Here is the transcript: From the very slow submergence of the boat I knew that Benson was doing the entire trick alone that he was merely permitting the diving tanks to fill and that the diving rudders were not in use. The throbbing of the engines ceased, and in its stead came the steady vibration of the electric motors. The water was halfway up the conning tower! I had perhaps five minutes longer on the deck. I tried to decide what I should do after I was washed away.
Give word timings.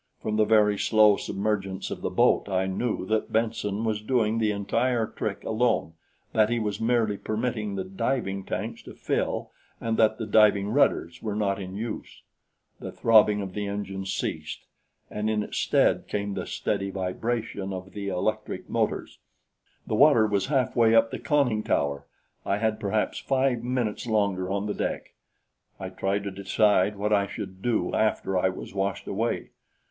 From 0.19 0.35
the 0.37 0.45
very 0.45 0.79
slow 0.79 1.15
submergence 1.15 1.91
of 1.91 2.01
the 2.01 2.09
boat 2.09 2.49
I 2.49 2.65
knew 2.65 3.05
that 3.05 3.31
Benson 3.31 3.83
was 3.83 4.01
doing 4.01 4.39
the 4.39 4.49
entire 4.49 5.05
trick 5.05 5.43
alone 5.43 5.93
that 6.33 6.49
he 6.49 6.57
was 6.57 6.81
merely 6.81 7.17
permitting 7.19 7.75
the 7.75 7.83
diving 7.83 8.43
tanks 8.43 8.81
to 8.85 8.95
fill 8.95 9.51
and 9.79 9.97
that 9.97 10.17
the 10.17 10.25
diving 10.25 10.69
rudders 10.69 11.21
were 11.21 11.35
not 11.35 11.61
in 11.61 11.75
use. 11.75 12.23
The 12.79 12.91
throbbing 12.91 13.43
of 13.43 13.53
the 13.53 13.67
engines 13.67 14.11
ceased, 14.11 14.65
and 15.11 15.29
in 15.29 15.43
its 15.43 15.59
stead 15.59 16.07
came 16.07 16.33
the 16.33 16.47
steady 16.47 16.89
vibration 16.89 17.71
of 17.71 17.91
the 17.93 18.07
electric 18.07 18.67
motors. 18.67 19.19
The 19.85 19.93
water 19.93 20.25
was 20.25 20.47
halfway 20.47 20.95
up 20.95 21.11
the 21.11 21.19
conning 21.19 21.61
tower! 21.61 22.07
I 22.43 22.57
had 22.57 22.79
perhaps 22.79 23.19
five 23.19 23.63
minutes 23.63 24.07
longer 24.07 24.49
on 24.49 24.65
the 24.65 24.73
deck. 24.73 25.13
I 25.79 25.89
tried 25.89 26.23
to 26.23 26.31
decide 26.31 26.95
what 26.95 27.13
I 27.13 27.27
should 27.27 27.61
do 27.61 27.93
after 27.93 28.35
I 28.35 28.49
was 28.49 28.73
washed 28.73 29.05
away. 29.05 29.51